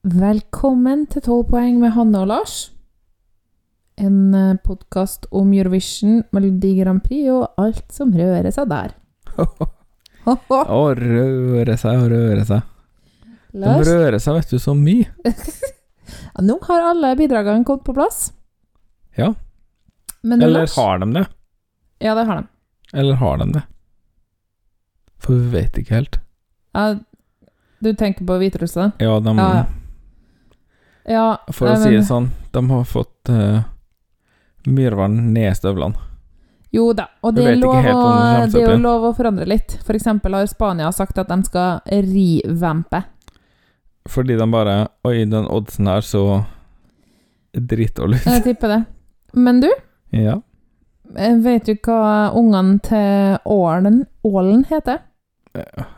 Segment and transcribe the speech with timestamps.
[0.00, 2.70] Velkommen til 12 poeng med Hanne og Lars.
[4.00, 4.32] En
[4.64, 8.94] podkast om Eurovision, Melodi Grand Prix og alt som rører seg der.
[10.24, 12.62] Å røre seg og røre seg.
[13.52, 15.04] De Lars, rører seg, vet du, så mye.
[16.32, 18.30] ja, nå har alle bidragene kommet på plass.
[19.20, 19.34] Ja.
[20.24, 21.26] Men Eller Lars, har de det?
[22.00, 22.48] Ja, det har de.
[22.96, 23.62] Eller har de det?
[25.20, 26.18] For vi vet ikke helt.
[26.72, 26.94] Ja,
[27.84, 28.96] du tenker på Hviterussland?
[28.96, 29.68] Ja, de Ja, ja.
[31.08, 33.62] Ja, For å si det sånn, de har fått uh,
[34.68, 36.06] myrvann ned i støvlene.
[36.70, 39.72] Jo da, og det er, lov å, det det er jo lov å forandre litt.
[39.82, 43.00] For eksempel har Spania sagt at de skal rivampe.
[44.10, 46.22] Fordi de bare Oi, den oddsen her så
[47.50, 48.28] dritdårlig ut.
[48.30, 48.80] Jeg tipper det.
[49.34, 49.68] Men du,
[50.14, 50.36] Ja.
[51.16, 55.00] eh, vet du hva ungene til ålen, ålen heter?
[55.54, 55.88] Ja.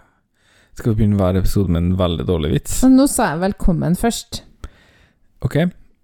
[0.72, 2.80] Skal vi begynne hver episode med en veldig dårlig vits?
[2.88, 4.42] Nå sa jeg velkommen først.
[5.42, 5.56] Ok.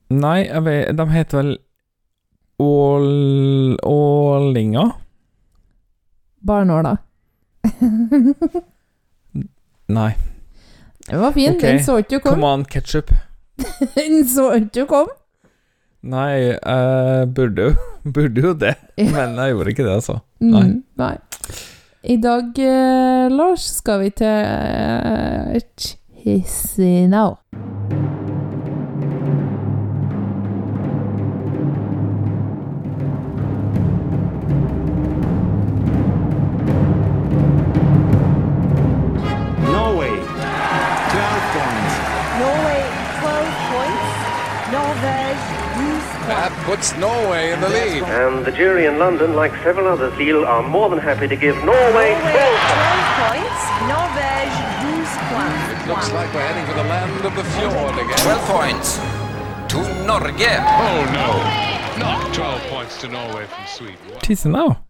[0.09, 1.52] Nei, jeg vet, de heter vel
[2.59, 3.76] Ål...
[3.87, 4.87] Ålinga?
[6.40, 6.96] Barnåla.
[9.99, 10.10] Nei.
[11.09, 11.54] Den var fin.
[11.54, 11.77] Okay.
[11.77, 12.35] Den så ikke du kom.
[12.35, 13.12] Come on, ketchup.
[13.95, 15.09] Den så ikke du kom.
[16.09, 17.73] Nei, jeg burde
[18.15, 20.21] Burde jo det, men jeg gjorde ikke det, altså.
[20.40, 20.68] Mm, Nei.
[20.96, 21.16] nei.
[22.09, 25.60] I dag, eh, Lars, skal vi til
[26.23, 27.34] Chisinau.
[46.69, 48.02] Puts Norway in the lead.
[48.02, 51.57] And the jury in London, like several others, feel are more than happy to give
[51.65, 52.35] Norway Norway 12
[52.77, 53.61] 12 points.
[53.93, 55.65] Norvège 12 points.
[55.73, 58.19] It looks like we're heading for the land of the fjord again.
[58.19, 58.89] 12 points
[59.73, 60.52] to Norge.
[60.87, 61.29] Oh no,
[62.05, 63.96] not 12 points to Norway from Sweden.
[64.22, 64.69] Chisinau.
[64.69, 64.88] Ja.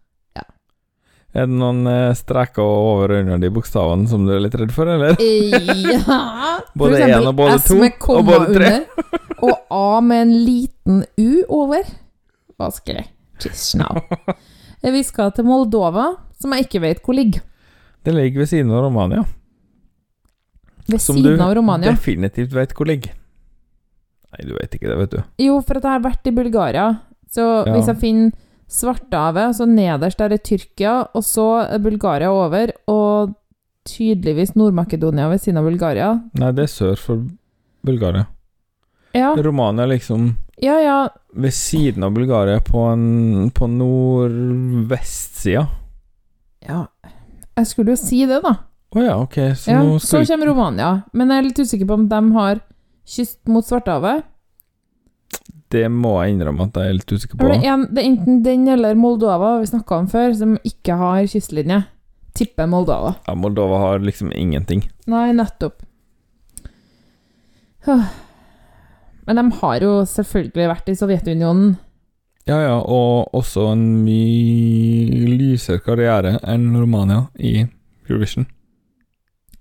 [1.37, 4.71] Er det noen eh, streker over og under de bokstavene som du er litt redd
[4.73, 5.19] for, eller?
[5.21, 6.21] Ja
[6.79, 7.77] Både én og både to,
[8.15, 8.71] og både tre.
[8.71, 9.11] under,
[9.45, 11.29] og A med en liten U
[11.61, 11.85] over.
[12.59, 13.05] Vanskelig.
[13.79, 14.01] Now.
[14.83, 16.09] Vi skal til Moldova,
[16.41, 17.45] som jeg ikke vet hvor ligger.
[18.03, 19.23] Det ligger ved siden av Romania.
[20.89, 21.91] Ved Som siden av Romania.
[21.93, 23.13] Som du definitivt vet hvor ligger.
[24.33, 25.21] Nei, du vet ikke det, vet du.
[25.45, 26.87] Jo, for at jeg har vært i Bulgaria.
[27.31, 27.73] Så Ja.
[27.75, 28.31] hvis jeg finner
[28.69, 31.47] Svartehavet, så nederst der er Tyrkia, og så
[31.81, 33.33] Bulgaria over, og
[33.89, 36.09] tydeligvis Nord-Makedonia ved siden av Bulgaria.
[36.37, 37.23] Nei, det er sør for
[37.85, 38.27] Bulgaria.
[39.17, 40.97] Ja, Romania liksom ja, ja.
[41.33, 45.65] ved siden av Bulgaria på, en, på nordvestsida.
[46.67, 46.85] ja.
[47.59, 48.53] Jeg skulle jo si det, da.
[48.95, 50.91] Å ja, ok, så Ja, så kommer Romania.
[51.11, 52.61] Men jeg er litt usikker på om de har
[53.09, 54.23] kyst mot Svartehavet.
[55.69, 57.45] Det må jeg innrømme at jeg er litt usikker på.
[57.45, 61.27] For Det, er det enten den eller Moldova, vi snakka om før, som ikke har
[61.29, 61.83] kystlinje.
[62.37, 63.15] Tipper Moldova.
[63.27, 64.87] Ja, Moldova har liksom ingenting.
[65.09, 65.83] Nei, nettopp.
[67.85, 71.75] Men de har jo selvfølgelig vært i Sovjetunionen.
[72.49, 77.59] Ja, ja, og også en mye lysere karriere enn Romania i
[78.09, 78.47] Eurovision.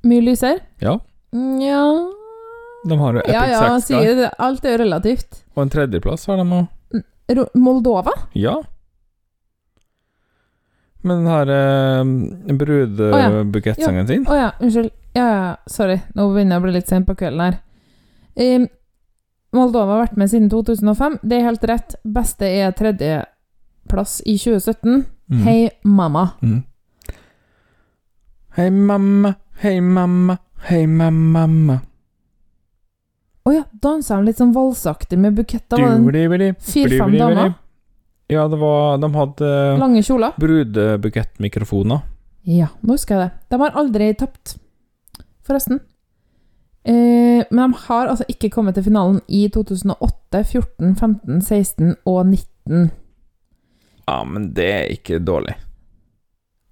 [0.09, 0.63] Mye lysere.
[0.81, 0.97] Ja,
[1.29, 1.85] Mm, Ja
[2.85, 3.81] de har jo Epic Ja, ja, der.
[3.81, 4.31] sier det.
[4.39, 5.45] Alt er jo relativt.
[5.57, 7.47] Og en tredjeplass har de òg.
[7.55, 8.13] Moldova?
[8.33, 8.57] Ja.
[11.03, 14.91] Men den her eh, brudebukettssangen sin Å ja, unnskyld.
[15.17, 15.99] Ja, ja, sorry.
[16.15, 17.59] Nå begynner jeg å bli litt sent på kvelden her.
[18.39, 18.69] Em,
[19.57, 21.19] Moldova har vært med siden 2005.
[21.23, 21.97] Det er helt rett.
[22.05, 25.07] Beste er tredjeplass i 2017.
[25.29, 25.43] Mm.
[25.45, 26.25] Hei, mamma.
[26.43, 26.63] Mm.
[28.59, 31.81] Hei, mamma, hei, mamma, hei, mamma.
[33.49, 35.81] Å ja, dansa de litt sånn valsaktig med buketter?
[35.81, 37.55] Fire-fem damer?
[38.29, 40.35] Ja, det var De hadde eh, Lange kjoler?
[40.37, 42.03] brudebukettmikrofoner.
[42.49, 43.39] Ja, nå husker jeg det.
[43.53, 44.59] De har aldri tapt,
[45.49, 45.81] forresten.
[46.85, 52.21] Eh, men de har altså ikke kommet til finalen i 2008, 14, 15, 16 og
[52.27, 52.91] 19.
[54.09, 55.57] Ja, men det er ikke dårlig.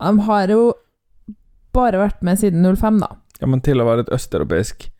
[0.00, 0.74] De har jo
[1.76, 3.14] bare vært med siden 05, da.
[3.40, 4.90] Ja, men til å være et østeuropeisk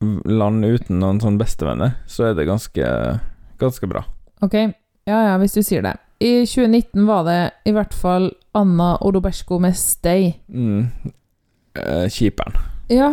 [0.00, 2.88] land uten noen sånne bestevenner, så er det ganske,
[3.60, 4.04] ganske bra.
[4.44, 4.56] Ok,
[5.08, 5.96] ja ja, hvis du sier det.
[6.24, 10.32] I 2019 var det i hvert fall Anna Odobersko med Stay.
[10.48, 10.88] Mm.
[11.74, 12.56] Eh, Kjiperen.
[12.92, 13.10] Ja,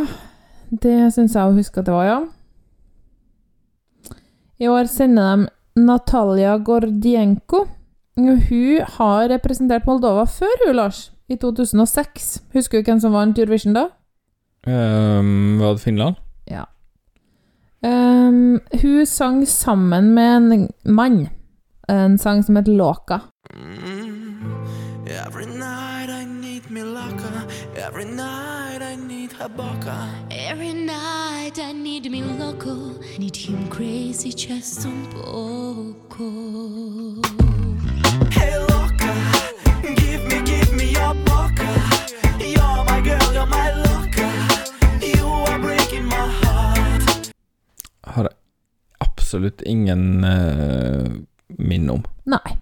[0.69, 2.19] det syns jeg å huske at det var, ja.
[4.61, 7.65] I år sender de Natalia Gordienko.
[8.19, 11.09] Hun har representert Moldova før, hun, Lars.
[11.31, 12.41] I 2006.
[12.53, 13.87] Husker du hvem som vant Eurovision da?
[14.67, 16.19] Um, var det Finland?
[16.45, 16.67] Ja.
[17.83, 21.29] Um, hun sang sammen med en mann.
[21.87, 23.19] En sang som het Låka.
[25.05, 27.47] Every night I need me locker.
[27.75, 29.49] Every night I need her.
[30.29, 36.29] Every night I need me loco, need him crazy just un poco.
[38.29, 39.15] Hey locker,
[39.95, 41.10] give me, give me your
[49.31, 51.11] absolutt ingen uh,
[51.47, 52.03] minn om.
[52.23, 52.57] Nei.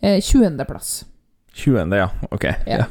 [0.00, 0.64] Eh, 20.
[0.64, 1.04] plass.
[1.52, 2.10] 20., ja.
[2.30, 2.44] Ok.
[2.44, 2.54] Ja.
[2.66, 2.84] Ja.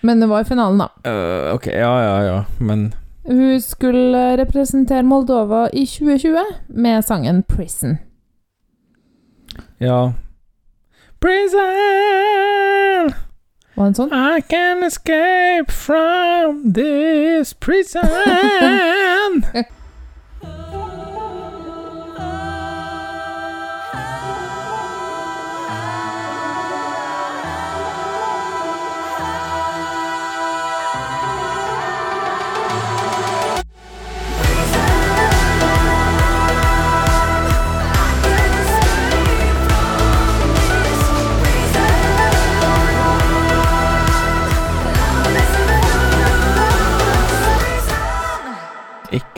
[0.00, 0.90] Men det var i finalen, da.
[1.06, 2.44] Uh, ok, ja, ja, ja.
[2.58, 7.96] Men Hun skulle representere Moldova i 2020 med sangen 'Prison'.
[9.78, 10.12] ja
[11.20, 11.58] Prison!
[13.74, 14.12] Var det en sånn?
[14.12, 18.02] I can escape from this prison.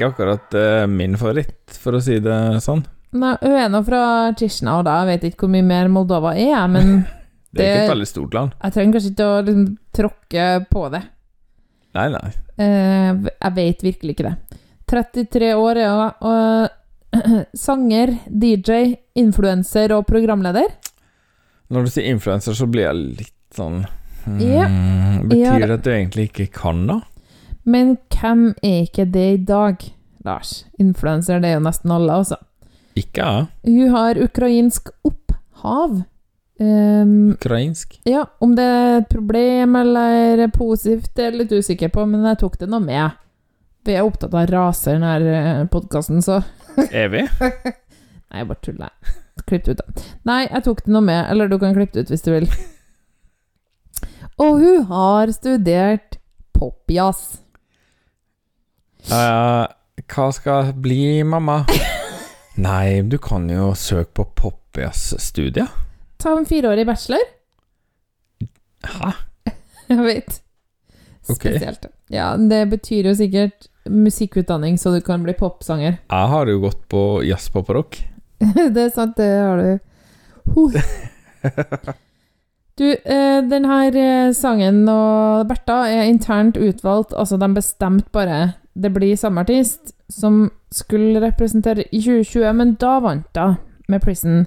[0.00, 2.80] Ikke akkurat uh, min favoritt, for å si det sånn.
[3.20, 4.02] Nei, hun er nå fra
[4.32, 5.02] Chisinau, da.
[5.02, 7.02] Jeg vet ikke hvor mye mer Moldova er, men
[7.52, 8.54] Det er ikke et veldig stort land.
[8.62, 9.66] jeg trenger kanskje ikke å liksom,
[9.98, 11.02] tråkke på det.
[11.98, 12.30] Nei, nei.
[12.56, 14.62] Uh, jeg vet virkelig ikke det.
[14.88, 16.08] 33 år, ja.
[16.24, 17.20] Og
[17.66, 20.78] sanger, DJ, influenser og programleder.
[21.68, 24.64] Når du sier influenser, så blir jeg litt sånn mm, Ja.
[25.28, 27.02] Betyr Ja, det at du egentlig ikke kan, da?
[27.70, 29.82] Men hvem er ikke det i dag,
[30.26, 30.64] Lars?
[30.82, 32.40] Influenser, det er jo nesten alle, altså.
[32.98, 33.46] Ikke jeg.
[33.68, 36.00] Hun har ukrainsk opphav.
[36.60, 37.94] Um, Ukrainsk.
[38.04, 42.26] ja, om det er et problem eller positivt, det er jeg litt usikker på, men
[42.28, 43.16] jeg tok det nå med.
[43.88, 46.42] Vi er opptatt av raser i denne podkasten, så
[46.92, 47.22] Er vi?
[48.30, 49.16] Nei, jeg bare tuller.
[49.48, 50.04] Klipp ut, da.
[50.28, 52.50] Nei, jeg tok det nå med, eller du kan klippe det ut hvis du vil.
[54.44, 56.20] Og hun har studert
[56.56, 57.40] popjazz.
[59.08, 59.64] Eh,
[60.10, 61.62] hva skal bli, mamma?
[62.66, 65.64] Nei, du kan jo søke på Poppias studie.
[66.20, 67.24] Ta en fireårig bachelor.
[68.84, 69.12] Hæ?
[69.90, 70.40] Jeg vet.
[71.22, 71.40] Spesielt.
[71.40, 71.86] Spesielt.
[72.10, 75.98] Ja, det betyr jo sikkert musikkutdanning, så du kan bli popsanger.
[76.10, 77.98] Jeg har jo gått på jazz, pop og rock.
[78.74, 79.78] det er sant, det har du.
[80.54, 80.76] Huh.
[82.80, 88.38] Du, denne den her eh, sangen og Bertha er internt utvalgt, altså de bestemte bare
[88.74, 93.58] det blir samme artist som skulle representere i 2020, men da vant hun
[93.90, 94.44] med Prison.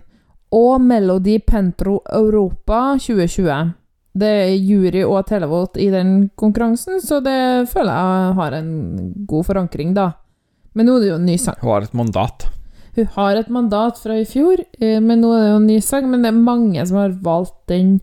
[0.53, 3.73] Og Melody Pentro Europa 2020.
[4.13, 8.73] Det er jury og televolt i den konkurransen, så det føler jeg har en
[9.27, 10.11] god forankring, da.
[10.77, 11.57] Men nå er det jo en ny sang.
[11.61, 12.47] Hun har et mandat.
[12.93, 15.79] Hun har et mandat fra i fjor, eh, men nå er det jo en ny
[15.81, 16.09] sang.
[16.11, 17.95] Men det er mange som har valgt den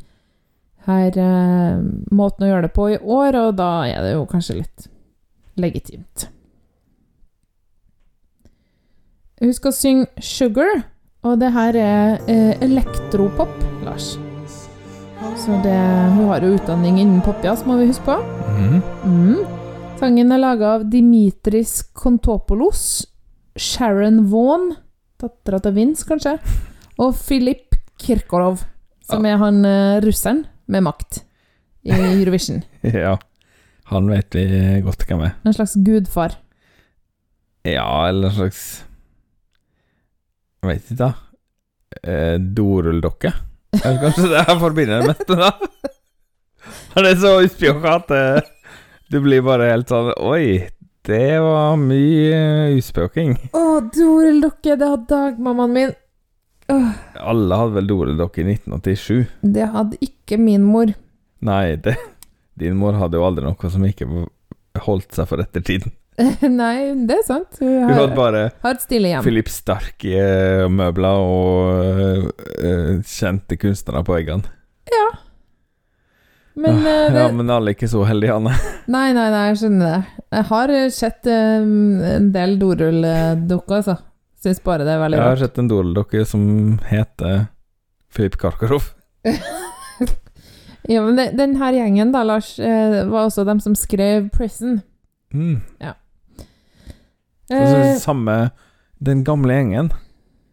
[0.90, 4.62] her eh, måten å gjøre det på i år, og da er det jo kanskje
[4.62, 4.89] litt
[5.60, 6.28] legitimt.
[9.40, 10.82] Husk å synge 'Sugar',
[11.24, 13.52] og det her er eh, elektropop,
[13.84, 14.18] Lars.
[15.40, 15.76] Så det,
[16.16, 18.16] hun har jo utdanning innen popjazz, må vi huske på.
[18.56, 18.82] Mm.
[19.08, 19.40] Mm.
[20.00, 23.06] Sangen er laga av Dimitris Kontopoulos,
[23.56, 24.74] Sharon Vaughan,
[25.20, 26.36] dattera til Vince, kanskje,
[27.00, 28.66] og Filip Kirkolov,
[29.08, 31.22] som er han eh, russeren med makt
[31.84, 32.62] i Eurovision.
[32.82, 33.16] Ja.
[33.90, 34.44] Han vet vi
[34.86, 35.32] godt hvem er.
[35.46, 36.36] En slags gudfar.
[37.66, 38.60] Ja, eller en slags
[40.62, 41.10] Jeg vet ikke, da.
[42.06, 43.32] Eh, Dorulldokke?
[43.80, 45.50] Er det kanskje det jeg forbinder det med, da?
[46.94, 48.48] Han er så uspjåka at eh,
[49.10, 50.68] du blir bare helt sånn Oi,
[51.06, 53.32] det var mye uspjåking.
[53.56, 53.62] Å,
[53.94, 55.94] Dorel-dokke, det hadde dagmammaen min.
[56.70, 56.90] Åh,
[57.32, 59.24] Alle hadde vel dorulldokke i 1987?
[59.56, 60.92] det hadde ikke min mor.
[61.46, 61.96] Nei, det
[62.58, 64.08] Din mor hadde jo aldri noe som ikke
[64.86, 65.94] holdt seg for ettertiden.
[66.60, 67.60] Nei, det er sant.
[67.62, 69.24] Hun Hun hadde bare har et stille hjem.
[69.24, 74.56] Philip Stark-møbler og uh, kjente kunstnere på veggene.
[74.90, 75.08] Ja.
[76.60, 78.52] Men eh, det, Ja, men alle er ikke så heldige, Anne.
[78.94, 80.24] Nei, nei, nei, jeg skjønner det.
[80.34, 83.96] Jeg har eh, sett um, en del dorulldukker, altså.
[84.40, 86.44] Syns bare det er veldig Jeg har sett en dorulldukke som
[86.88, 87.46] heter
[88.12, 88.94] Philip Karkaroff.
[90.88, 94.80] Ja, men det, den her gjengen da, Lars, eh, var også dem som skrev 'Prison'.
[95.34, 95.60] Mm.
[95.80, 95.94] Eh,
[97.50, 98.50] Altså, samme
[99.04, 99.90] Den gamle gjengen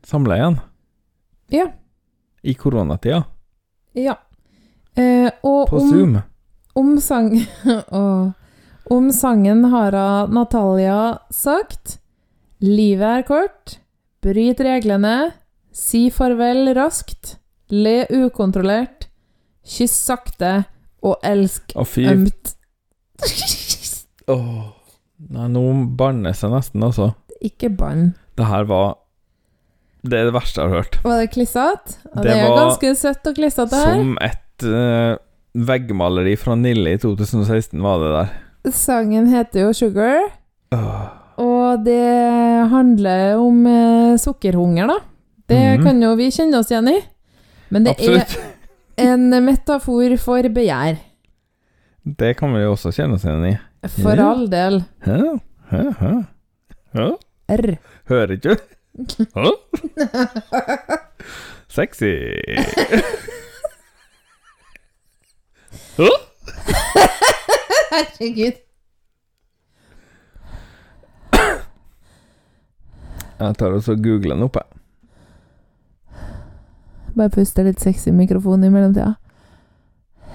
[0.05, 0.59] samla igjen
[1.51, 1.65] Ja.
[2.43, 3.23] i koronatida,
[3.95, 4.15] Ja.
[4.95, 6.17] Eh, og på om, Zoom.
[6.75, 7.29] om, sang,
[7.91, 8.31] Åh.
[8.89, 11.99] om sangen har Natalia sagt
[12.59, 13.77] Livet er kort.
[14.21, 15.31] Bryt reglene.
[15.71, 17.35] Si farvel raskt.
[17.69, 18.96] Le ukontrollert.
[19.67, 20.53] Kyss sakte.
[21.05, 22.53] Og elsk Å, fy ømt.
[24.27, 24.63] Åh.
[25.33, 25.61] Nei, nå
[25.97, 27.11] banner jeg nesten, altså.
[27.43, 28.11] Ikke bann.
[28.37, 28.95] Det her var
[30.07, 30.97] Det er det verste jeg har hørt.
[31.03, 31.95] Var det klissete?
[32.13, 33.95] Det det er var ganske søtt og klissete her.
[33.97, 35.15] Som et eh,
[35.67, 38.35] veggmaleri fra Nille i 2016 var det der.
[38.77, 40.27] Sangen heter jo Sugar,
[40.75, 41.03] Åh.
[41.39, 44.97] og det handler om eh, sukkerhunger, da.
[45.47, 45.83] Det Mhm.
[45.85, 46.97] kan jo vi kjenne oss igjen i.
[47.71, 48.37] Men det Absolutt.
[48.97, 50.97] En metafor for begjær.
[52.17, 53.55] Det kan vi jo også kjenne oss igjen i.
[53.99, 54.81] For all del.
[55.05, 55.17] Hæ?
[55.71, 55.83] Hæ?
[55.99, 56.13] Hæ?
[56.97, 57.07] Hæ?
[57.57, 57.75] R.
[58.09, 58.57] Hører ikke?
[59.35, 59.49] Hæ?
[61.69, 62.13] Sexy.
[65.97, 66.09] Hæ?
[67.91, 68.57] Herregud.
[73.37, 74.76] Jeg tar og googler den opp, jeg.
[77.17, 79.15] Bare puste litt sexy i mikrofonen i mellomtida.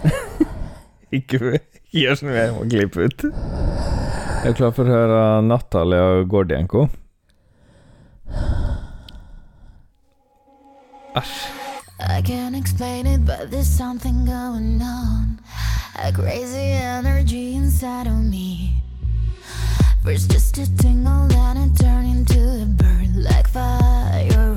[1.18, 1.60] Ikke
[1.94, 3.26] gjør som jeg må klippe ut.
[4.42, 6.88] Jeg er klar for å høre Natalia Gordienko.
[11.14, 11.34] Æsj.
[12.02, 15.38] I can't explain it, but there's something going on.
[16.02, 18.82] A crazy energy inside of me.
[20.02, 24.51] First, just a tingle, then it turned into a burn like fire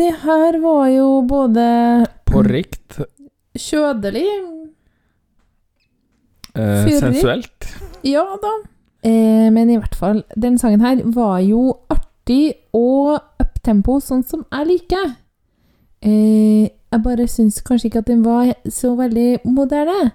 [0.00, 1.66] det her var jo både
[2.30, 3.00] Porrikt.
[3.58, 4.28] kjødelig
[6.54, 7.66] Eh, sensuelt.
[8.02, 8.50] Ja da.
[9.06, 14.42] Eh, men i hvert fall, den sangen her var jo artig og uptempo, sånn som
[14.50, 15.12] jeg liker.
[16.02, 20.10] Eh, jeg bare syns kanskje ikke at den var så veldig moderne.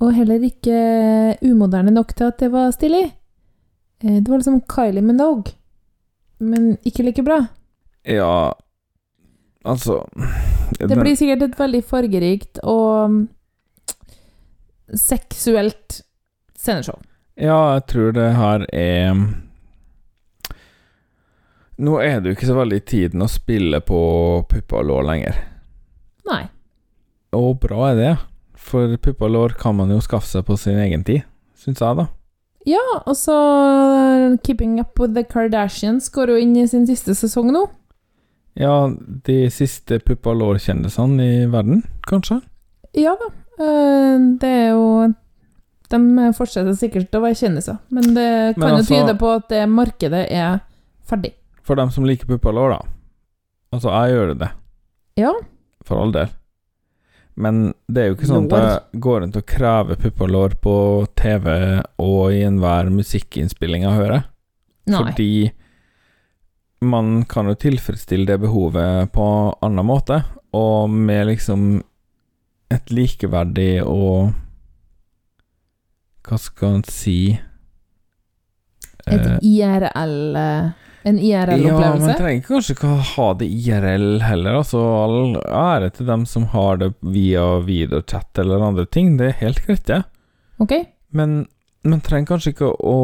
[0.00, 3.04] Og heller ikke umoderne nok til at det var stilig.
[4.00, 5.52] Eh, det var liksom Kylie Minogue,
[6.40, 7.42] men ikke like bra.
[8.08, 8.52] Ja,
[9.64, 10.02] Altså
[10.78, 13.28] Det den- blir sikkert et veldig fargerikt og mm,
[14.94, 16.02] seksuelt
[16.58, 16.98] sceneshow.
[17.40, 19.14] Ja, jeg tror det her er
[21.82, 23.98] Nå er det jo ikke så veldig tiden å spille på
[24.46, 25.40] pupper og lår lenger.
[26.28, 26.44] Nei.
[27.34, 28.12] Og bra er det,
[28.54, 31.24] for pupper og lår kan man jo skaffe seg på sin egen tid,
[31.58, 32.06] syns jeg, da.
[32.64, 33.34] Ja, og så
[34.46, 37.64] Keeping Up With The Kardashians går jo inn i sin siste sesong nå.
[38.56, 38.88] Ja,
[39.26, 42.40] de siste puppa og lår kjendisene i verden, kanskje?
[42.94, 43.30] Ja da.
[43.58, 45.14] eh, Det er jo
[45.90, 45.98] De
[46.34, 49.68] fortsetter sikkert å være kjendiser, men det kan Men jo altså- tyde på at det
[49.68, 50.60] markedet er
[51.06, 51.32] ferdig.
[51.62, 52.80] For dem som liker puppa og lår, da.
[53.72, 54.50] Altså, jeg gjør det,
[55.16, 55.32] Ja.
[55.84, 56.28] for all del.
[57.36, 60.54] Men det er jo ikke sånn at jeg går rundt og krever puppa og lår
[60.62, 64.24] på TV og i enhver musikkinnspilling jeg hører.
[64.86, 64.98] Nei.
[65.02, 65.52] Fordi
[66.84, 69.26] man kan jo tilfredsstille det behovet på
[69.64, 70.22] annen måte,
[70.54, 71.82] og med liksom
[72.72, 74.32] et likeverdig og
[76.24, 77.34] Hva skal en si
[79.04, 80.70] Et Eh, IRL-opplevelse?
[81.04, 84.56] En Ja, man trenger kanskje ikke ha det IRL heller.
[84.62, 89.18] Altså, all ære til dem som har det via videochat eller andre ting.
[89.18, 90.02] Det er helt greit, det.
[90.58, 90.72] ok.
[91.12, 91.46] Men
[91.84, 92.98] man trenger kanskje ikke å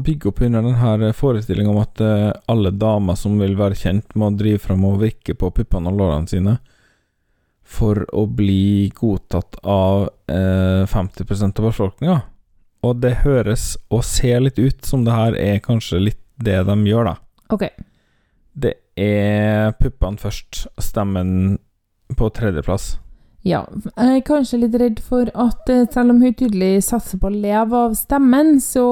[0.00, 4.30] bygge opp under denne forestillinga om at eh, alle damer som vil være kjent, må
[4.32, 6.56] drive fram og vrikke på puppene og lårene sine
[7.66, 12.18] for å bli godtatt av eh, 50% av befolkninga.
[12.86, 16.76] Og det høres og ser litt ut som det her er kanskje litt det de
[16.86, 17.16] gjør, da.
[17.52, 17.66] Ok.
[18.56, 21.58] Det er puppene først, stemmen
[22.16, 22.94] på tredjeplass.
[23.46, 23.62] Ja.
[23.94, 27.34] Jeg er kanskje litt redd for at eh, selv om hun tydelig satser på å
[27.34, 28.86] leve av stemmen, så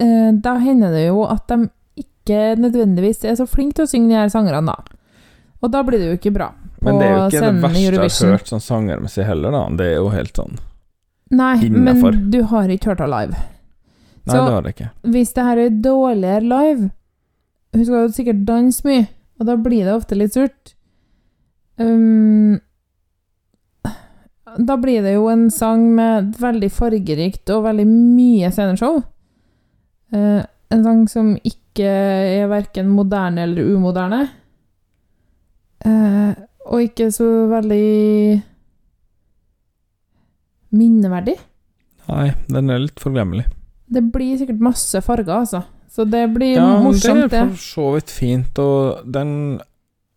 [0.00, 1.66] eh, da hender det jo at de
[2.00, 4.96] ikke nødvendigvis er så flinke til å synge de her sangerne, da.
[5.60, 6.50] Og da blir det jo ikke bra.
[6.84, 9.62] Men det er jo ikke det verste jeg har hørt sånn sangermessig heller, da.
[9.78, 10.56] Det er jo helt sånn
[11.36, 12.14] Nei, Innenfor.
[12.14, 13.40] men du har ikke hørt henne live.
[14.26, 14.90] Nei, Så- det har jeg ikke.
[15.14, 16.90] Hvis det her er dårligere live
[17.74, 19.08] Hun skal jo sikkert danse mye,
[19.38, 20.72] og da blir det ofte litt surt.
[21.78, 22.60] Um,
[24.58, 29.02] da blir det jo en sang med veldig fargerikt og veldig mye sceneshow.
[30.14, 30.42] Eh,
[30.72, 34.22] en sang som ikke er verken moderne eller umoderne.
[35.84, 36.32] Eh,
[36.66, 38.42] og ikke så veldig
[40.76, 41.36] minneverdig.
[42.08, 43.46] Nei, den er litt forglemmelig.
[43.86, 45.62] Det blir sikkert masse farger, altså.
[45.90, 47.40] Så det blir Ja, morsomt, det det.
[47.40, 49.60] er for så vidt fint, og den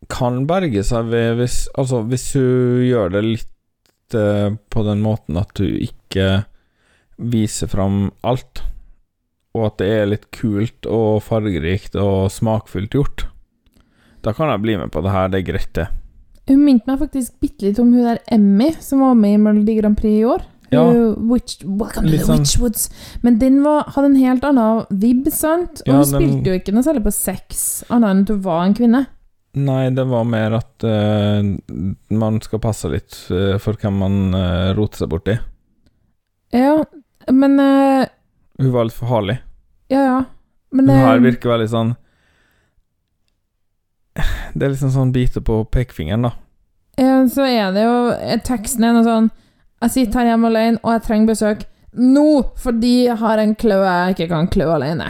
[0.10, 3.48] kan berge seg ved hvis Altså, hvis du gjør det litt
[4.16, 6.46] eh, på den måten at du ikke
[7.20, 8.62] viser fram alt,
[9.56, 13.26] og at det er litt kult og fargerikt og smakfullt gjort.
[14.24, 15.88] Da kan jeg bli med på det her, det er greit, det.
[16.50, 19.76] Hun minte meg faktisk bitte litt om hun der Emmy som var med i Melodi
[19.80, 20.42] Grand Prix i år.
[20.72, 20.84] Ja.
[21.18, 22.90] Witch, Welcome to the sånn- Witchwoods.
[23.24, 25.82] Men den var, hadde en helt annen vibb, sant?
[25.82, 28.42] Og Ja, hun den- spilte jo ikke noe særlig på sex, annet enn at hun
[28.42, 29.08] var en kvinne.
[29.58, 31.42] Nei, det var mer at uh,
[32.14, 35.38] man skal passe litt uh, for hvem man uh, roter seg borti.
[36.54, 36.84] Ja,
[37.30, 37.58] men
[38.58, 39.36] Hun var litt for farlig.
[39.90, 40.20] Ja, ja.
[40.72, 41.96] Men Hun her virker veldig sånn
[44.54, 46.32] Det er liksom sånn bite på pekefingeren, da.
[47.00, 47.96] ja, så er det jo
[48.46, 49.30] Teksten er noe sånn
[49.86, 52.28] Jeg sitter her hjemme alene, og jeg trenger besøk nå,
[52.62, 55.08] fordi jeg har en klø jeg ikke kan klø alene.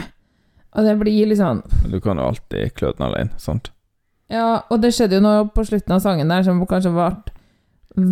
[0.72, 1.60] Og det blir litt sånn
[1.92, 3.72] Du kan jo alltid klø den alene, sant?
[4.30, 7.10] Ja, og det skjedde jo noe på slutten av sangen der som kanskje ble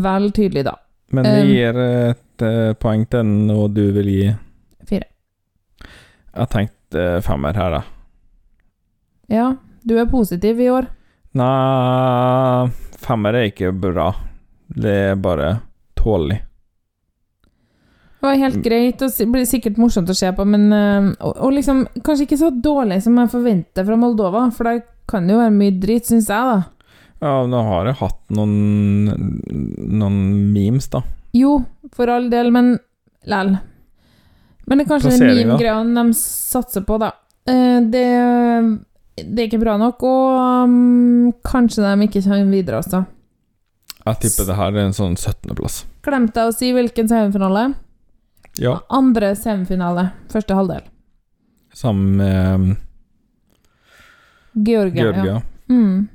[0.03, 0.75] vel tydelig, da.
[1.15, 4.25] Men vi gir et eh, poeng til den, og du vil gi
[4.89, 5.07] Fire.
[5.79, 7.85] Jeg har tenkt eh, femmer her, da.
[9.33, 9.47] Ja,
[9.85, 10.91] du er positiv i år.
[11.39, 14.11] Nei, femmer er ikke bra.
[14.69, 15.55] Det er bare
[15.97, 16.43] tålelig.
[18.19, 21.55] Det var helt greit, og blir sikkert morsomt å se på, men eh, og, og
[21.55, 25.41] liksom kanskje ikke så dårlig som jeg forventer fra Moldova, for der kan det jo
[25.41, 26.59] være mye drit, syns jeg, da.
[27.19, 28.53] Ja, nå har jeg hatt noen
[29.99, 30.19] Noen
[30.55, 31.01] memes, da.
[31.35, 31.57] Jo,
[31.97, 32.77] for all del, men
[33.29, 33.57] lell.
[34.69, 37.11] Men det er kanskje den meme-greia de satser på, da.
[37.49, 38.07] Eh, Det,
[39.25, 43.03] det er ikke bra nok, og um, kanskje de ikke kommer videre, altså.
[44.07, 45.83] Jeg tipper det her er en sånn 17.-plass.
[46.07, 47.65] Glemte jeg å si hvilken semifinale?
[48.63, 48.79] Ja.
[48.95, 50.87] Andre semifinale, første halvdel.
[51.77, 52.77] Sammen med
[54.65, 55.03] Georgia.
[55.03, 55.25] Georgia.
[55.39, 55.75] Ja.
[55.75, 56.09] Mm.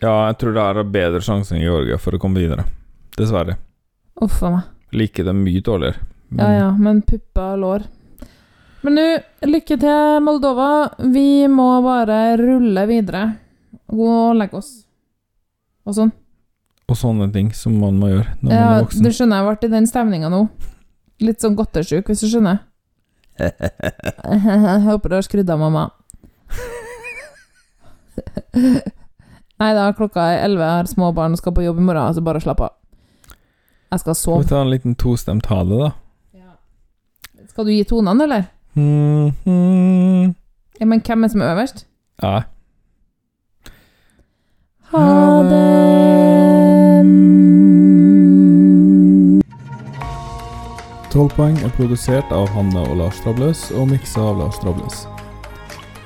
[0.00, 2.64] Ja, jeg tror det er har bedre sjanse enn Georgia for å komme videre.
[3.18, 3.56] Dessverre.
[4.22, 4.68] Uff a meg.
[4.94, 6.04] Liker det mye dårligere.
[6.30, 7.86] Men Ja ja, men pupper og lår.
[8.86, 9.04] Men du,
[9.48, 10.68] lykke til, Moldova.
[11.10, 13.24] Vi må bare rulle videre.
[13.90, 14.70] Gå og legge oss.
[15.88, 16.12] og sånn.
[16.88, 19.02] Og sånne ting som man må gjøre når man Ja, er voksen.
[19.02, 20.48] du skjønner, jeg ble i den stemninga nå.
[21.20, 22.60] Litt sånn godtesjuk, hvis du skjønner.
[23.38, 25.88] Jeg håper du har skrudd av, mamma.
[29.60, 32.14] Nei da, klokka er elleve, jeg har små barn og skal på jobb i morgen,
[32.14, 32.74] så bare slapp av.
[33.90, 34.48] Jeg skal Skal vi sove.
[34.50, 35.90] ta en liten tostemt ha det, da?
[37.48, 38.44] Skal du gi tonene, eller?
[38.78, 40.34] Mm, mm.
[40.78, 41.86] Ja, men hvem er som er øverst?
[42.22, 42.36] Ja.
[44.92, 45.64] Ha det.
[51.10, 55.06] Tolv poeng er produsert av Hanne og Lars Trabløs og miksa av Lars Trabløs.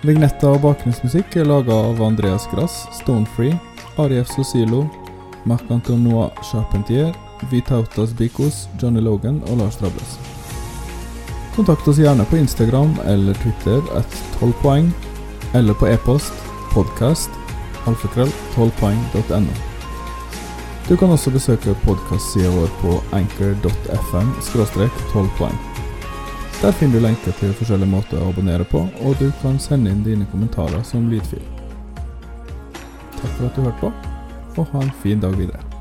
[0.03, 3.55] Vignetter og bakgrunnsmusikk er laga av Andreas Grass, Stonefree,
[4.03, 4.81] Arief Sosilo,
[5.47, 7.13] Marc-Antonois Charpentier,
[7.53, 10.17] Vitautas Bikos, Johnny Logan og Lars Drables.
[11.55, 14.91] Kontakt oss gjerne på Instagram eller Twitter at 12 poeng,
[15.55, 16.35] eller på e-post
[16.75, 17.31] podcast
[17.87, 19.59] alfakrøll 12poeng.no.
[20.89, 25.72] Du kan også besøke podkastsida vår på anchor.fm 12 poeng.
[26.63, 30.05] Der finner du lenker til forskjellige måter å abonnere på, og du kan sende inn
[30.07, 31.43] dine kommentarer som lydfil.
[33.19, 33.93] Takk for at du hørte på,
[34.63, 35.72] og ha en fin dag videre.